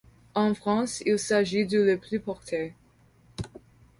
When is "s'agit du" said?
1.19-1.77